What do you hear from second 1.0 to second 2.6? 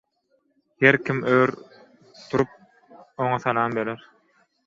kim ör turup